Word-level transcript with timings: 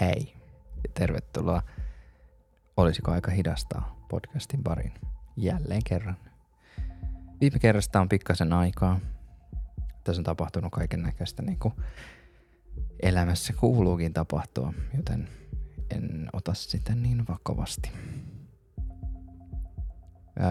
Hei 0.00 0.34
tervetuloa 0.94 1.62
Olisiko 2.76 3.10
aika 3.10 3.30
hidastaa 3.30 4.06
podcastin 4.08 4.62
pariin 4.62 4.94
jälleen 5.36 5.80
kerran. 5.84 6.16
Viime 7.40 7.58
kerrasta 7.58 8.00
on 8.00 8.08
pikkasen 8.08 8.52
aikaa. 8.52 9.00
Tässä 10.04 10.20
on 10.20 10.24
tapahtunut 10.24 10.72
kaiken 10.72 11.02
näköistä 11.02 11.42
niin 11.42 11.58
kuin 11.58 11.74
elämässä 13.02 13.52
kuuluukin 13.52 14.12
tapahtua, 14.12 14.72
joten 14.96 15.28
en 15.90 16.28
ota 16.32 16.54
sitä 16.54 16.94
niin 16.94 17.24
vakavasti. 17.28 17.92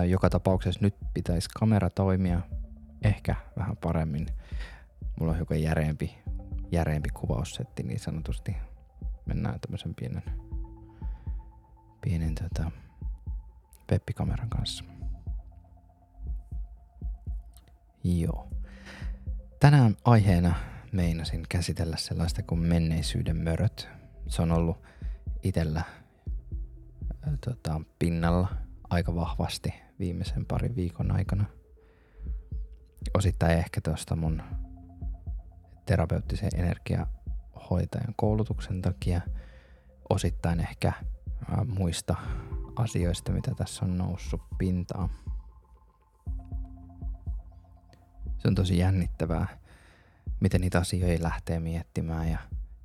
Joka 0.07 0.29
tapauksessa 0.29 0.79
nyt 0.83 0.95
pitäisi 1.13 1.49
kamera 1.59 1.89
toimia 1.89 2.41
ehkä 3.03 3.35
vähän 3.57 3.77
paremmin. 3.77 4.27
Mulla 5.19 5.31
on 5.31 5.37
hiukan 5.37 5.61
järeempi, 5.61 6.17
järeempi 6.71 7.09
kuvaussetti 7.09 7.83
niin 7.83 7.99
sanotusti. 7.99 8.55
Mennään 9.29 9.59
tämmöisen 9.59 9.95
pienen, 9.95 10.23
pienen 12.01 12.35
tota, 12.35 12.71
webbikameran 13.91 14.49
kanssa. 14.49 14.83
Joo. 18.03 18.49
Tänään 19.59 19.95
aiheena 20.05 20.55
meinasin 20.91 21.45
käsitellä 21.49 21.97
sellaista 21.97 22.43
kuin 22.43 22.59
menneisyyden 22.59 23.37
möröt. 23.37 23.89
Se 24.27 24.41
on 24.41 24.51
ollut 24.51 24.77
itellä 25.43 25.83
tota, 27.45 27.81
pinnalla 27.99 28.47
aika 28.89 29.15
vahvasti 29.15 29.73
viimeisen 29.99 30.45
parin 30.45 30.75
viikon 30.75 31.11
aikana. 31.11 31.45
Osittain 33.13 33.57
ehkä 33.57 33.81
tuosta 33.81 34.15
mun 34.15 34.43
terapeuttisen 35.85 36.49
energiahoitajan 37.69 38.13
koulutuksen 38.15 38.81
takia, 38.81 39.21
osittain 40.09 40.59
ehkä 40.59 40.93
muista 41.65 42.15
asioista, 42.75 43.31
mitä 43.31 43.51
tässä 43.55 43.85
on 43.85 43.97
noussut 43.97 44.41
pintaan. 44.57 45.09
Se 48.37 48.47
on 48.47 48.55
tosi 48.55 48.77
jännittävää, 48.77 49.47
miten 50.39 50.61
niitä 50.61 50.79
asioita 50.79 51.23
lähtee 51.23 51.59
miettimään 51.59 52.29
ja 52.29 52.39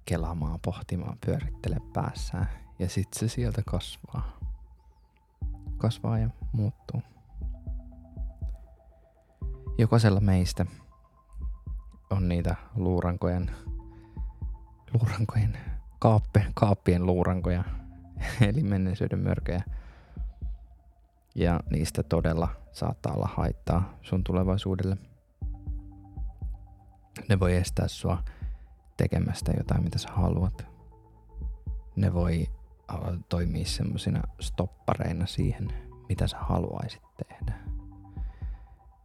kelaamaan, 0.05 0.61
pohtimaan, 0.61 1.19
pyörittele 1.27 1.77
päässään. 1.93 2.49
Ja 2.79 2.89
sitten 2.89 3.21
se 3.21 3.29
sieltä 3.29 3.63
kasvaa. 3.67 4.39
Kasvaa 5.77 6.19
ja 6.19 6.31
muuttuu. 6.53 7.03
Jokaisella 9.79 10.21
meistä 10.21 10.67
on 12.11 12.29
niitä 12.29 12.57
luurankojen, 12.77 13.51
luurankojen, 14.95 15.59
kaappe, 15.99 16.47
kaappien 16.55 17.07
luurankoja, 17.07 17.65
eli 18.49 18.63
menneisyyden 18.63 19.19
mörköjä. 19.19 19.63
Ja 21.35 21.61
niistä 21.71 22.03
todella 22.03 22.49
saattaa 22.73 23.13
olla 23.13 23.31
haittaa 23.37 23.99
sun 24.03 24.25
tulevaisuudelle. 24.25 24.97
Ne 27.29 27.41
voi 27.41 27.57
estää 27.57 27.89
sua 27.89 28.23
tekemästä 28.97 29.53
jotain, 29.57 29.85
mitä 29.85 29.99
sä 29.99 30.09
haluat. 30.13 30.67
Ne 31.97 32.15
voi 32.15 32.47
äh, 32.93 32.99
toimia 33.29 33.65
semmoisina 33.65 34.23
stoppareina 34.41 35.27
siihen, 35.27 35.69
mitä 36.09 36.27
sä 36.27 36.39
haluaisit 36.39 37.03
tehdä. 37.29 37.55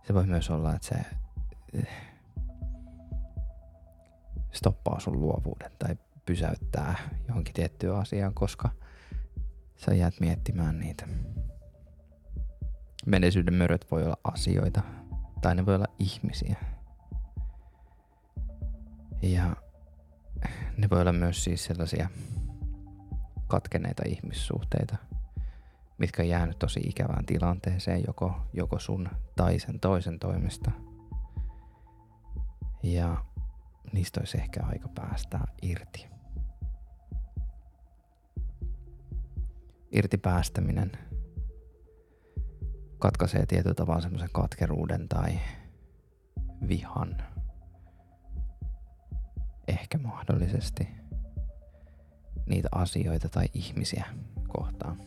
Se 0.07 0.13
voi 0.13 0.25
myös 0.25 0.49
olla, 0.49 0.75
että 0.75 0.87
se 0.87 0.95
eh, 1.73 2.08
stoppaa 4.51 4.99
sun 4.99 5.21
luovuuden 5.21 5.71
tai 5.79 5.97
pysäyttää 6.25 6.95
johonkin 7.27 7.53
tiettyyn 7.53 7.95
asiaan, 7.95 8.33
koska 8.33 8.69
sä 9.75 9.93
jäät 9.93 10.19
miettimään 10.19 10.79
niitä. 10.79 11.07
Menneisyyden 13.05 13.53
möröt 13.53 13.91
voi 13.91 14.03
olla 14.03 14.17
asioita 14.23 14.81
tai 15.41 15.55
ne 15.55 15.65
voi 15.65 15.75
olla 15.75 15.87
ihmisiä. 15.99 16.55
Ja 19.21 19.55
ne 20.77 20.89
voi 20.89 21.01
olla 21.01 21.11
myös 21.11 21.43
siis 21.43 21.65
sellaisia 21.65 22.09
katkeneita 23.47 24.03
ihmissuhteita, 24.05 24.97
mitkä 25.97 26.21
on 26.21 26.29
jäänyt 26.29 26.59
tosi 26.59 26.79
ikävään 26.79 27.25
tilanteeseen 27.25 28.03
joko, 28.07 28.41
joko 28.53 28.79
sun 28.79 29.09
tai 29.35 29.59
sen 29.59 29.79
toisen 29.79 30.19
toimesta. 30.19 30.71
Ja 32.83 33.25
niistä 33.93 34.19
olisi 34.19 34.37
ehkä 34.37 34.63
aika 34.63 34.87
päästää 34.87 35.47
irti. 35.61 36.07
Irti 39.91 40.17
päästäminen 40.17 40.91
katkaisee 42.99 43.45
tietyllä 43.45 43.75
tavalla 43.75 44.01
semmoisen 44.01 44.29
katkeruuden 44.33 45.07
tai 45.09 45.39
vihan 46.67 47.23
ehkä 49.67 49.97
mahdollisesti 49.97 50.87
niitä 52.45 52.69
asioita 52.71 53.29
tai 53.29 53.45
ihmisiä 53.53 54.05
kohtaan, 54.47 54.97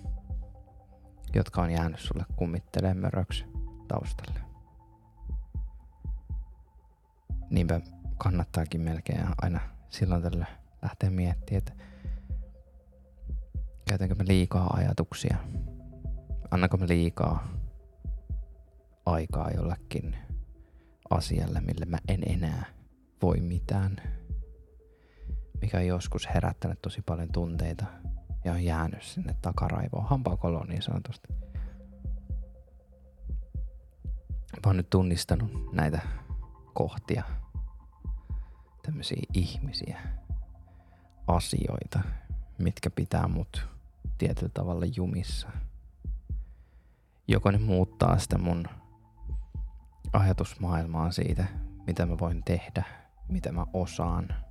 jotka 1.35 1.63
on 1.63 1.71
jäänyt 1.71 2.01
sulle 2.01 2.25
kummittelee 2.37 2.95
möröksi 2.95 3.45
taustalle. 3.89 4.41
Niinpä 7.51 7.81
kannattaakin 8.23 8.81
melkein 8.81 9.27
aina 9.43 9.61
silloin 9.89 10.23
tällä 10.23 10.47
lähteä 10.83 11.11
miettimään, 11.11 11.59
että 11.59 11.73
käytänkö 13.89 14.15
me 14.15 14.25
liikaa 14.27 14.67
ajatuksia, 14.77 15.37
annako 16.51 16.77
me 16.77 16.89
liikaa 16.89 17.49
aikaa 19.07 19.51
jollekin 19.51 20.17
asialle, 21.11 21.61
mille 21.61 21.87
mä 21.87 21.99
en 22.09 22.21
enää 22.27 22.65
voi 23.23 23.41
mitään? 23.41 23.97
Mikä 25.61 25.77
on 25.77 25.87
joskus 25.87 26.29
herättänyt 26.35 26.83
tosi 26.83 27.03
paljon 27.03 27.33
tunteita 27.33 27.87
ja 28.45 28.53
on 28.53 28.65
jäänyt 28.65 29.03
sinne 29.03 29.37
takaraivoon, 29.43 30.09
hampaakoloon 30.09 30.69
niin 30.69 30.83
sanotusti. 30.83 31.29
Mä 34.53 34.67
oon 34.67 34.77
nyt 34.77 34.91
tunnistanut 34.91 35.75
näitä 35.75 36.01
kohtia, 36.75 37.42
tämmöisiä 38.83 39.23
ihmisiä, 39.35 40.01
asioita, 41.27 42.01
mitkä 42.59 42.91
pitää 42.91 43.29
mut 43.29 43.67
tietyllä 44.19 44.53
tavalla 44.55 44.87
jumissa. 44.97 45.49
Joko 47.29 47.51
ne 47.51 47.59
muuttaa 47.59 48.19
sitä 48.19 48.39
mun 48.39 48.65
ajatusmaailmaa 50.13 51.13
siitä, 51.13 51.45
mitä 51.87 52.07
mä 52.07 52.19
voin 52.19 52.43
tehdä, 52.45 52.85
mitä 53.29 53.53
mä 53.53 53.67
osaan– 53.73 54.29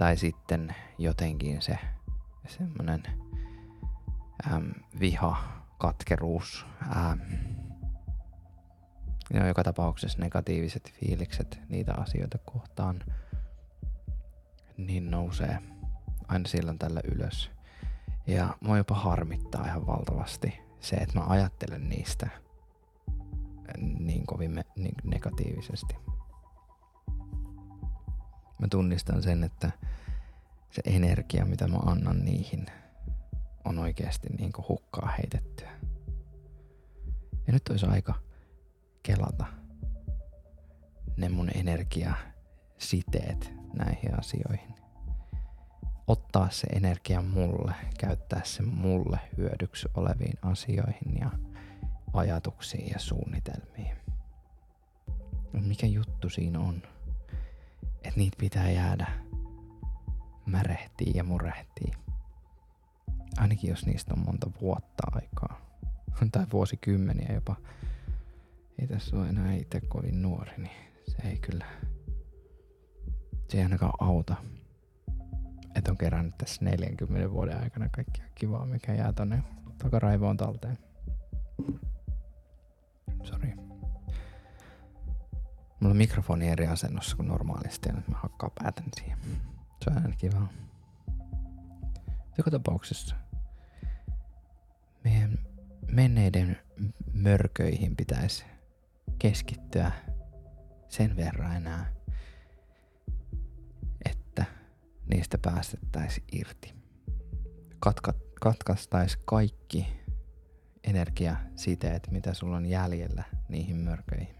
tai 0.00 0.16
sitten 0.16 0.74
jotenkin 0.98 1.62
se 1.62 1.78
semmoinen 2.48 3.02
äm, 4.52 4.70
viha, 5.00 5.36
katkeruus, 5.78 6.66
äm, 6.96 7.20
ja 9.34 9.46
joka 9.46 9.64
tapauksessa 9.64 10.18
negatiiviset 10.18 10.92
fiilikset 11.00 11.60
niitä 11.68 11.94
asioita 11.94 12.38
kohtaan, 12.38 13.04
niin 14.76 15.10
nousee 15.10 15.58
aina 16.28 16.48
silloin 16.48 16.78
tällä 16.78 17.00
ylös. 17.04 17.50
Ja 18.26 18.56
mua 18.60 18.76
jopa 18.76 18.94
harmittaa 18.94 19.66
ihan 19.66 19.86
valtavasti 19.86 20.60
se, 20.80 20.96
että 20.96 21.18
mä 21.18 21.24
ajattelen 21.28 21.88
niistä 21.88 22.28
niin 23.98 24.26
kovin 24.26 24.50
me, 24.50 24.64
niin 24.76 24.94
negatiivisesti 25.04 25.94
mä 28.60 28.68
tunnistan 28.70 29.22
sen, 29.22 29.44
että 29.44 29.70
se 30.70 30.82
energia, 30.84 31.44
mitä 31.44 31.68
mä 31.68 31.76
annan 31.76 32.24
niihin, 32.24 32.66
on 33.64 33.78
oikeasti 33.78 34.28
niin 34.28 34.52
hukkaa 34.68 35.14
heitettyä. 35.18 35.70
Ja 37.46 37.52
nyt 37.52 37.68
olisi 37.68 37.86
aika 37.86 38.14
kelata 39.02 39.44
ne 41.16 41.28
mun 41.28 41.50
siteet 42.78 43.52
näihin 43.74 44.18
asioihin. 44.18 44.74
Ottaa 46.06 46.50
se 46.50 46.66
energia 46.66 47.22
mulle, 47.22 47.74
käyttää 47.98 48.40
se 48.44 48.62
mulle 48.62 49.18
hyödyksi 49.36 49.88
oleviin 49.94 50.38
asioihin 50.42 51.18
ja 51.20 51.30
ajatuksiin 52.12 52.90
ja 52.90 52.98
suunnitelmiin. 52.98 53.96
Mikä 55.52 55.86
juttu 55.86 56.28
siinä 56.28 56.60
on? 56.60 56.82
että 58.04 58.20
niitä 58.20 58.36
pitää 58.40 58.70
jäädä 58.70 59.06
märehtii 60.46 61.12
ja 61.14 61.24
murehtii. 61.24 61.92
Ainakin 63.38 63.70
jos 63.70 63.86
niistä 63.86 64.14
on 64.14 64.24
monta 64.24 64.50
vuotta 64.60 65.02
aikaa. 65.12 65.60
Tai 66.32 66.46
vuosikymmeniä 66.52 67.34
jopa. 67.34 67.56
Ei 68.80 68.86
tässä 68.86 69.16
ole 69.16 69.28
enää 69.28 69.54
itse 69.54 69.80
kovin 69.80 70.22
nuori, 70.22 70.52
niin 70.56 70.70
se 71.08 71.28
ei 71.28 71.38
kyllä... 71.38 71.66
Se 73.48 73.56
ei 73.56 73.62
ainakaan 73.62 73.92
auta. 74.00 74.36
että 75.74 75.90
on 75.90 75.96
kerännyt 75.96 76.38
tässä 76.38 76.64
40 76.64 77.30
vuoden 77.30 77.62
aikana 77.62 77.88
kaikkia 77.88 78.24
kivaa, 78.34 78.66
mikä 78.66 78.94
jää 78.94 79.12
tonne 79.12 79.42
takaraivoon 79.78 80.36
talteen. 80.36 80.78
Sori. 83.22 83.54
Mulla 85.80 85.92
on 85.92 85.96
mikrofoni 85.96 86.48
eri 86.48 86.66
asennossa 86.66 87.16
kuin 87.16 87.28
normaalisti 87.28 87.88
ja 87.88 87.94
nyt 87.94 88.08
mä 88.08 88.18
hakkaan 88.18 88.52
päätän 88.62 88.88
siihen. 88.96 89.18
Se 89.84 89.90
on 89.90 89.96
aina 89.96 90.16
kivaa. 90.16 90.48
Joka 92.38 92.50
tapauksessa 92.50 93.16
meidän 95.04 95.38
menneiden 95.92 96.58
mörköihin 97.12 97.96
pitäisi 97.96 98.44
keskittyä 99.20 99.92
sen 100.88 101.16
verran 101.16 101.56
enää, 101.56 101.92
että 104.04 104.44
niistä 105.14 105.38
päästettäisiin 105.38 106.26
irti. 106.32 106.74
Katka, 107.80 108.14
katkaistaisiin 108.40 109.22
kaikki 109.24 109.86
energiasiteet, 110.84 112.10
mitä 112.10 112.34
sulla 112.34 112.56
on 112.56 112.66
jäljellä 112.66 113.24
niihin 113.48 113.76
mörköihin. 113.76 114.34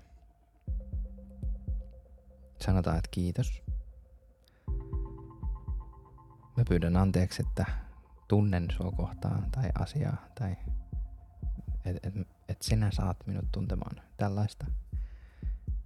Sanotaan, 2.61 2.99
että 2.99 3.09
kiitos. 3.11 3.63
Mä 6.57 6.65
pyydän 6.69 6.97
anteeksi, 6.97 7.43
että 7.49 7.67
tunnen 8.29 8.69
sua 8.77 8.93
kohtaan 8.93 9.51
tai 9.51 9.71
asiaa 9.79 10.27
tai 10.39 10.57
että 11.85 12.09
et, 12.09 12.15
et 12.51 12.63
sinä 12.63 12.91
saat 12.91 13.17
minut 13.27 13.53
tuntemaan 13.53 14.01
tällaista. 14.17 14.67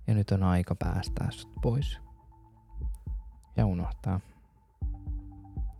Ja 0.07 0.15
nyt 0.15 0.31
on 0.31 0.43
aika 0.43 0.75
päästää 0.75 1.31
sut 1.31 1.53
pois 1.63 1.99
ja 3.57 3.67
unohtaa. 3.67 4.21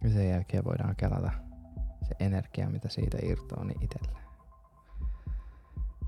Ja 0.05 0.11
sen 0.11 0.29
jälkeen 0.29 0.65
voidaan 0.65 0.97
kelata 0.97 1.31
se 2.09 2.15
energia, 2.21 2.71
mitä 2.71 2.89
siitä 2.89 3.19
irtoaa, 3.23 3.65
niin 3.65 3.83
itselleen. 3.83 4.25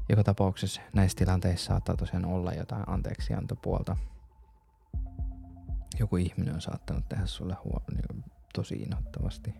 Joka 0.09 0.25
tapauksessa 0.25 0.81
näissä 0.95 1.19
tilanteissa 1.19 1.67
saattaa 1.67 1.97
tosiaan 1.97 2.25
olla 2.25 2.53
jotain 2.53 2.85
anteeksiantopuolta. 2.87 3.97
Joku 5.99 6.17
ihminen 6.17 6.55
on 6.55 6.61
saattanut 6.61 7.09
tehdä 7.09 7.27
sulle 7.27 7.57
huo- 7.65 7.83
niin 7.95 8.25
tosi 8.55 8.75
inhottavasti. 8.75 9.55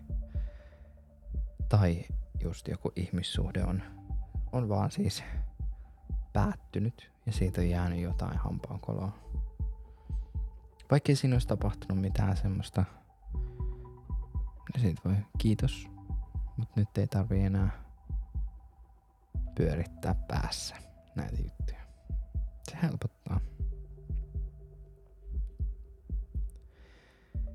Tai 1.69 2.05
just 2.41 2.67
joku 2.67 2.91
ihmissuhde 2.95 3.63
on, 3.63 3.83
on 4.57 4.69
vaan 4.69 4.91
siis 4.91 5.23
päättynyt 6.33 7.11
ja 7.25 7.31
siitä 7.31 7.61
on 7.61 7.69
jäänyt 7.69 7.99
jotain 7.99 8.37
hampaankoloa. 8.37 9.11
Vaikka 10.91 11.11
ei 11.11 11.15
siinä 11.15 11.35
olisi 11.35 11.47
tapahtunut 11.47 12.01
mitään 12.01 12.37
semmoista, 12.37 12.85
niin 14.73 14.81
siitä 14.81 15.01
voi 15.05 15.15
kiitos, 15.37 15.87
mutta 16.57 16.73
nyt 16.79 16.97
ei 16.97 17.07
tarvi 17.07 17.41
enää 17.41 17.69
pyörittää 19.55 20.15
päässä 20.27 20.75
näitä 21.15 21.41
juttuja. 21.41 21.81
Se 22.69 22.77
helpottaa. 22.83 23.39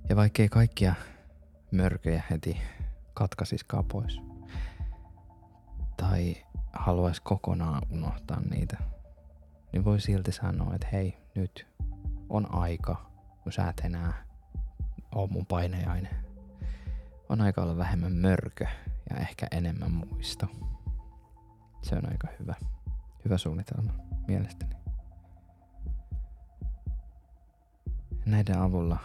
Ja 0.09 0.17
vaikkei 0.17 0.49
kaikkia 0.49 0.95
mörköjä 1.71 2.23
heti 2.31 2.61
katkaisiskaan 3.15 3.85
pois. 3.85 4.21
Tai 5.97 6.37
haluaisi 6.73 7.23
kokonaan 7.23 7.83
unohtaa 7.91 8.41
niitä, 8.41 8.77
niin 9.73 9.85
voi 9.85 10.01
silti 10.01 10.33
sanoa, 10.33 10.75
että 10.75 10.89
hei, 10.93 11.17
nyt 11.35 11.67
on 12.29 12.55
aika, 12.55 13.11
kun 13.43 13.53
sä 13.53 13.69
et 13.69 13.81
enää 13.85 14.25
ole 15.15 15.31
mun 15.31 15.47
painajainen. 15.47 16.17
On 17.29 17.41
aika 17.41 17.63
olla 17.63 17.77
vähemmän 17.77 18.13
mörkö 18.13 18.67
ja 19.11 19.17
ehkä 19.17 19.47
enemmän 19.51 19.91
muisto. 19.93 20.47
Se 21.83 21.97
on 21.97 22.09
aika 22.11 22.29
hyvä, 22.41 22.55
hyvä 23.25 23.39
suunnitelma 23.39 23.93
mielestäni. 24.27 24.77
Näiden 28.27 28.59
avulla 28.59 28.99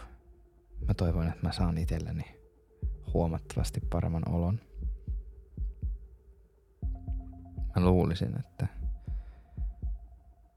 mä 0.88 0.94
toivon, 0.94 1.28
että 1.28 1.46
mä 1.46 1.52
saan 1.52 1.78
itselleni 1.78 2.38
huomattavasti 3.14 3.80
paremman 3.80 4.28
olon. 4.28 4.60
Mä 7.78 7.84
luulisin, 7.84 8.38
että, 8.38 8.66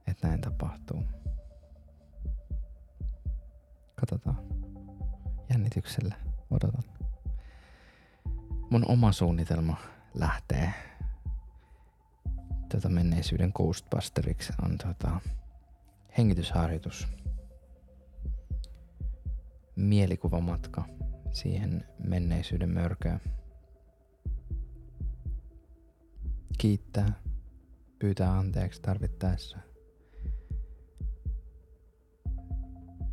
että 0.08 0.28
näin 0.28 0.42
tapahtuu. 0.42 1.04
Katsotaan. 3.96 4.38
Jännityksellä 5.50 6.16
odotan. 6.52 6.84
Mun 8.70 8.86
oma 8.88 9.12
suunnitelma 9.12 9.78
lähtee 10.14 10.74
tota 12.72 12.90
menneisyyden 12.90 13.52
Ghostbusteriksi 13.56 14.54
on 14.64 14.78
tota 14.78 15.20
hengitysharjoitus. 16.18 17.08
Mielikuvamatka 19.76 20.86
siihen 21.32 21.88
menneisyyden 22.04 22.70
mörköön. 22.70 23.22
Kiittää, 26.62 27.14
pyytää 28.00 28.32
anteeksi 28.38 28.82
tarvittaessa. 28.82 29.58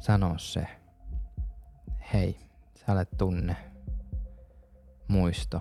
Sano 0.00 0.38
se. 0.38 0.66
Hei, 2.12 2.40
sä 2.74 2.92
olet 2.92 3.08
tunne, 3.18 3.56
muisto, 5.08 5.60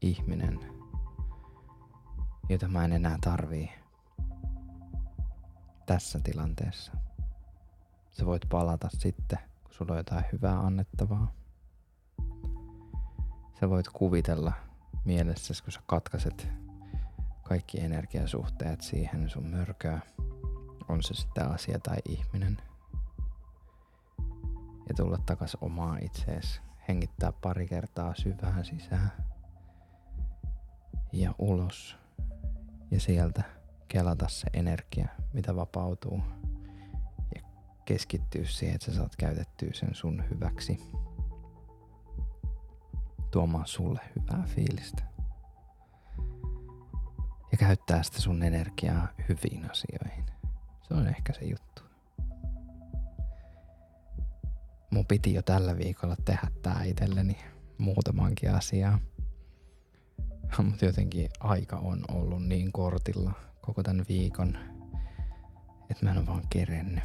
ihminen, 0.00 0.60
jota 2.48 2.68
mä 2.68 2.84
en 2.84 2.92
enää 2.92 3.18
tarvii 3.20 3.70
tässä 5.86 6.20
tilanteessa. 6.24 6.92
Sä 8.10 8.26
voit 8.26 8.42
palata 8.48 8.88
sitten 8.92 9.38
sulla 9.70 9.92
on 9.92 9.98
jotain 9.98 10.24
hyvää 10.32 10.60
annettavaa. 10.60 11.32
Sä 13.60 13.70
voit 13.70 13.88
kuvitella 13.88 14.52
mielessäsi, 15.04 15.62
kun 15.62 15.72
sä 15.72 15.80
katkaset 15.86 16.48
kaikki 17.42 17.80
energiasuhteet 17.80 18.80
siihen 18.80 19.30
sun 19.30 19.46
mörköä, 19.46 20.00
on 20.88 21.02
se 21.02 21.14
sitten 21.14 21.48
asia 21.48 21.78
tai 21.78 21.96
ihminen. 22.08 22.56
Ja 24.88 24.94
tulla 24.96 25.18
takas 25.26 25.56
omaa 25.60 25.98
itseesi, 25.98 26.60
hengittää 26.88 27.32
pari 27.32 27.66
kertaa 27.66 28.14
syvään 28.14 28.64
sisään 28.64 29.12
ja 31.12 31.34
ulos 31.38 31.96
ja 32.90 33.00
sieltä 33.00 33.42
kelata 33.88 34.28
se 34.28 34.46
energia, 34.52 35.08
mitä 35.32 35.56
vapautuu 35.56 36.20
keskittyä 37.84 38.44
siihen, 38.44 38.74
että 38.74 38.90
sä 38.90 38.96
saat 38.96 39.16
käytettyä 39.16 39.70
sen 39.72 39.94
sun 39.94 40.24
hyväksi. 40.30 40.78
Tuomaan 43.34 43.66
sulle 43.66 44.00
hyvää 44.16 44.44
fiilistä. 44.46 45.02
Ja 47.52 47.58
käyttää 47.58 48.02
sitä 48.02 48.20
sun 48.20 48.42
energiaa 48.42 49.08
hyviin 49.28 49.70
asioihin. 49.70 50.24
Se 50.82 50.94
on 50.94 51.06
ehkä 51.06 51.32
se 51.32 51.44
juttu. 51.44 51.82
Mun 54.90 55.06
piti 55.06 55.34
jo 55.34 55.42
tällä 55.42 55.76
viikolla 55.76 56.16
tehdä 56.24 56.50
tää 56.62 56.84
itselleni 56.84 57.36
muutamankin 57.78 58.54
asiaa. 58.54 58.98
Mutta 60.68 60.84
jotenkin 60.84 61.28
aika 61.40 61.76
on 61.76 62.04
ollut 62.10 62.46
niin 62.46 62.72
kortilla 62.72 63.32
koko 63.60 63.82
tämän 63.82 64.04
viikon, 64.08 64.58
että 65.90 66.04
mä 66.04 66.10
en 66.10 66.18
ole 66.18 66.26
vaan 66.26 66.48
kerennyt. 66.50 67.04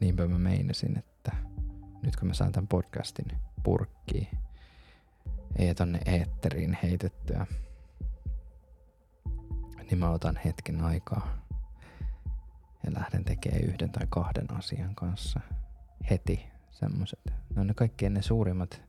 niinpä 0.00 0.26
mä 0.26 0.38
meinasin, 0.38 0.98
että 0.98 1.07
nyt 2.02 2.16
kun 2.16 2.28
mä 2.28 2.34
saan 2.34 2.52
tämän 2.52 2.68
podcastin 2.68 3.26
purkkiin 3.62 4.28
ja 5.58 5.74
tonne 5.74 6.00
eetteriin 6.06 6.78
heitettyä, 6.82 7.46
niin 9.90 9.98
mä 9.98 10.10
otan 10.10 10.38
hetken 10.44 10.80
aikaa 10.80 11.38
ja 12.84 12.92
lähden 12.94 13.24
tekemään 13.24 13.64
yhden 13.64 13.92
tai 13.92 14.06
kahden 14.10 14.52
asian 14.52 14.94
kanssa 14.94 15.40
heti 16.10 16.46
semmoset. 16.70 17.20
Ne 17.26 17.60
on 17.60 17.66
ne 17.66 17.74
kaikki 17.74 18.08
ne 18.08 18.22
suurimmat, 18.22 18.82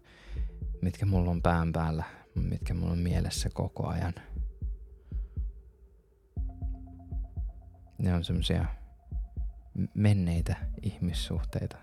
mitkä 0.82 1.06
mulla 1.06 1.32
on 1.32 1.42
pään 1.42 1.72
päällä, 1.72 2.04
mitkä 2.36 2.74
mulla 2.74 2.92
on 2.92 3.00
mielessä 3.00 3.50
koko 3.54 3.88
ajan. 3.88 4.14
Ne 7.98 8.14
on 8.14 8.24
semmosia 8.24 8.66
menneitä 9.94 10.56
ihmissuhteita, 10.82 11.78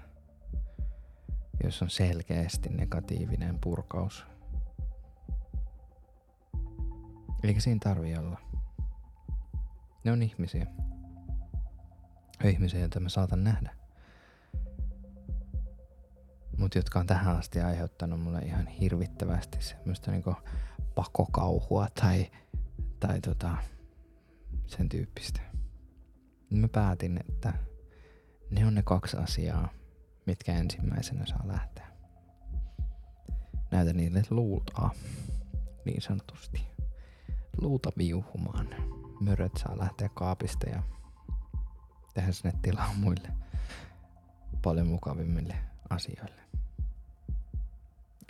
jos 1.65 1.83
on 1.83 1.91
selkeästi 1.91 2.69
negatiivinen 2.69 3.59
purkaus. 3.61 4.27
Eikä 7.45 7.61
siinä 7.61 7.81
tarvi 7.85 8.17
olla. 8.17 8.41
Ne 10.05 10.13
on 10.13 10.23
ihmisiä. 10.23 10.67
Ihmisiä, 12.45 12.81
joita 12.81 13.01
mä 13.01 13.09
saatan 13.09 13.45
nähdä. 13.45 13.77
mutta 16.57 16.79
jotka 16.79 16.99
on 16.99 17.07
tähän 17.07 17.37
asti 17.37 17.61
aiheuttanut 17.61 18.21
mulle 18.21 18.39
ihan 18.39 18.67
hirvittävästi 18.67 19.63
semmoista 19.63 20.11
niinku 20.11 20.35
pakokauhua 20.95 21.89
tai, 22.01 22.31
tai 23.01 23.21
tota, 23.21 23.57
sen 24.67 24.89
tyyppistä. 24.89 25.41
Mä 26.51 26.69
päätin, 26.69 27.21
että 27.29 27.53
ne 28.51 28.67
on 28.67 28.75
ne 28.75 28.83
kaksi 28.83 29.17
asiaa, 29.17 29.69
mitkä 30.27 30.53
ensimmäisenä 30.53 31.27
saa 31.27 31.43
lähteä. 31.45 31.87
Näytä 33.71 33.93
niille 33.93 34.23
luultaa, 34.31 34.91
niin 35.85 36.03
sanotusti. 36.03 36.67
Luuta 37.61 37.93
viuhumaan. 37.99 38.69
Möröt 39.21 39.57
saa 39.57 39.79
lähteä 39.79 40.09
kaapista 40.09 40.69
ja 40.69 40.83
tehdä 42.15 42.33
sinne 42.33 42.59
tilaa 42.63 42.95
muille 42.95 43.29
paljon 44.63 44.87
mukavimmille 44.87 45.57
asioille. 45.91 46.43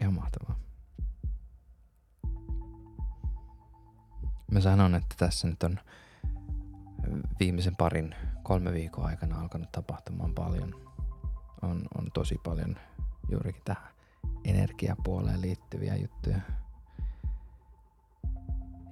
Ihan 0.01 0.15
mahtavaa. 0.15 0.59
Mä 4.51 4.61
sanon, 4.61 4.95
että 4.95 5.15
tässä 5.19 5.49
nyt 5.49 5.63
on 5.63 5.81
viimeisen 7.41 7.77
parin, 7.77 8.15
kolme 8.43 8.73
viikon 8.73 9.05
aikana 9.05 9.41
alkanut 9.41 9.73
tapahtumaan 9.73 10.35
paljon. 10.35 10.96
On, 11.63 11.83
on 11.99 12.11
tosi 12.15 12.41
paljon 12.45 12.77
juurikin 13.31 13.63
tähän 13.65 13.89
energiapuoleen 14.45 15.41
liittyviä 15.41 15.97
juttuja. 15.97 16.41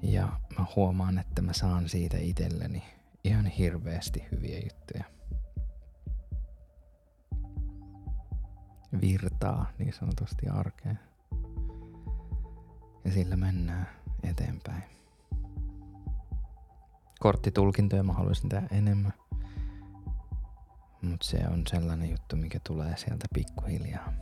Ja 0.03 0.41
mä 0.59 0.67
huomaan, 0.77 1.19
että 1.19 1.43
mä 1.43 1.53
saan 1.53 1.89
siitä 1.89 2.17
itselleni 2.19 2.83
ihan 3.25 3.47
hirveästi 3.47 4.25
hyviä 4.33 4.59
juttuja. 4.59 5.05
Virtaa 9.01 9.67
niin 9.79 9.93
sanotusti 9.93 10.49
arkeen. 10.49 10.99
Ja 13.05 13.13
sillä 13.13 13.37
mennään 13.37 13.87
eteenpäin. 14.23 14.83
Korttitulkintoja 17.21 18.03
mä 18.03 18.13
haluaisin 18.13 18.49
tehdä 18.49 18.69
enemmän. 18.71 19.13
Mutta 21.05 21.27
se 21.27 21.39
on 21.49 21.63
sellainen 21.67 22.11
juttu, 22.11 22.37
mikä 22.37 22.61
tulee 22.67 22.97
sieltä 22.97 23.27
pikkuhiljaa. 23.35 24.13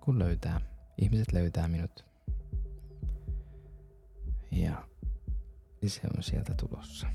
Kun 0.00 0.18
löytää, 0.18 0.60
ihmiset 0.98 1.32
löytää 1.32 1.68
minut. 1.68 2.04
Ja 4.50 4.84
se 5.86 6.00
on 6.16 6.22
sieltä 6.22 6.54
tulossa. 6.54 7.06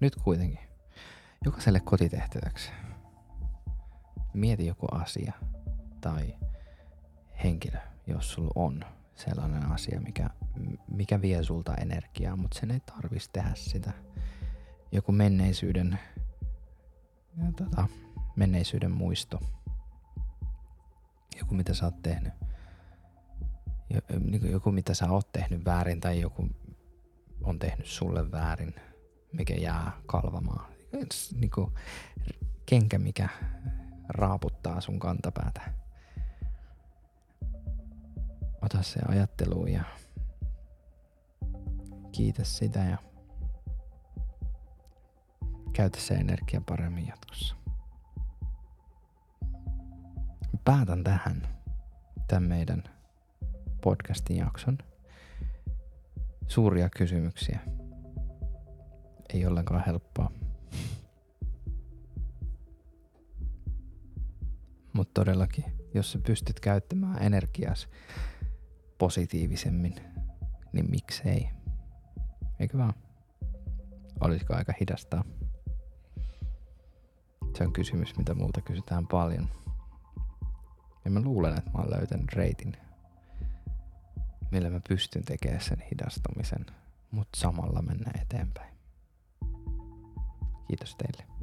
Nyt 0.00 0.16
kuitenkin. 0.16 0.68
Jokaiselle 1.44 1.80
kotitehtäväksi. 1.80 2.70
Mieti 4.34 4.66
joku 4.66 4.86
asia 4.86 5.32
tai 6.00 6.34
henkilö, 7.44 7.78
jos 8.06 8.32
sulla 8.32 8.52
on 8.54 8.84
sellainen 9.14 9.72
asia, 9.72 10.00
mikä, 10.00 10.30
mikä 10.90 11.20
vie 11.20 11.42
sulta 11.42 11.74
energiaa, 11.74 12.36
mutta 12.36 12.60
sen 12.60 12.70
ei 12.70 12.80
tarvitsisi 12.80 13.30
tehdä 13.32 13.52
sitä. 13.54 13.92
Joku 14.92 15.12
menneisyyden, 15.12 15.98
tota, 17.56 17.88
menneisyyden 18.36 18.90
muisto. 18.90 19.40
Joku 21.38 21.54
mitä 21.54 21.74
sä 21.74 21.84
oot 21.84 22.02
tehnyt. 22.02 22.32
Niinku 24.20 24.46
joku 24.46 24.72
mitä 24.72 24.94
sä 24.94 25.10
oot 25.10 25.32
tehnyt 25.32 25.64
väärin 25.64 26.00
tai 26.00 26.20
joku 26.20 26.48
on 27.42 27.58
tehnyt 27.58 27.86
sulle 27.86 28.32
väärin, 28.32 28.74
mikä 29.32 29.54
jää 29.54 29.92
kalvamaan. 30.06 30.72
Niinku 31.40 31.72
kenkä, 32.66 32.98
mikä 32.98 33.28
raaputtaa 34.08 34.80
sun 34.80 34.98
kantapäätä 34.98 35.84
ota 38.64 38.82
se 38.82 39.00
ajatteluun 39.08 39.68
ja 39.68 39.84
kiitä 42.12 42.44
sitä 42.44 42.78
ja 42.78 42.98
käytä 45.74 46.00
se 46.00 46.14
energia 46.14 46.60
paremmin 46.60 47.06
jatkossa. 47.06 47.56
Päätän 50.64 51.04
tähän 51.04 51.42
tämän 52.28 52.42
meidän 52.42 52.82
podcastin 53.82 54.36
jakson. 54.36 54.78
Suuria 56.46 56.88
kysymyksiä. 56.88 57.60
Ei 59.34 59.46
ollenkaan 59.46 59.84
helppoa. 59.86 60.30
Mutta 64.92 65.20
todellakin, 65.24 65.64
jos 65.94 66.12
sä 66.12 66.18
pystyt 66.26 66.60
käyttämään 66.60 67.22
energias 67.22 67.88
positiivisemmin, 68.98 69.94
niin 70.72 70.90
miksei? 70.90 71.48
Eikö 72.60 72.78
vaan? 72.78 72.94
Olisiko 74.20 74.54
aika 74.54 74.72
hidastaa? 74.80 75.24
Se 77.54 77.64
on 77.64 77.72
kysymys, 77.72 78.16
mitä 78.16 78.34
multa 78.34 78.60
kysytään 78.60 79.06
paljon. 79.06 79.48
Ja 81.04 81.10
mä 81.10 81.20
luulen, 81.20 81.58
että 81.58 81.70
mä 81.70 81.78
oon 81.78 81.90
löytänyt 81.90 82.32
reitin, 82.32 82.76
millä 84.50 84.70
mä 84.70 84.80
pystyn 84.88 85.24
tekemään 85.24 85.60
sen 85.60 85.82
hidastumisen, 85.90 86.66
mutta 87.10 87.40
samalla 87.40 87.82
mennä 87.82 88.10
eteenpäin. 88.22 88.74
Kiitos 90.68 90.96
teille. 90.96 91.33